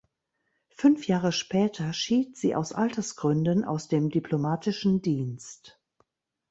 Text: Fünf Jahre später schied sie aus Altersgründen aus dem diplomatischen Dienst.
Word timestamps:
Fünf 0.71 1.05
Jahre 1.05 1.31
später 1.31 1.93
schied 1.93 2.35
sie 2.35 2.55
aus 2.55 2.73
Altersgründen 2.73 3.63
aus 3.63 3.87
dem 3.87 4.09
diplomatischen 4.09 5.03
Dienst. 5.03 5.79